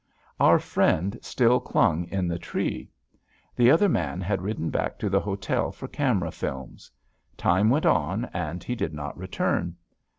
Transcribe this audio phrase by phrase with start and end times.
[0.39, 2.89] Our friend still clung in the tree.
[3.55, 6.89] The other man had ridden back to the hotel for camera films.
[7.37, 9.75] Time went on and he did not return.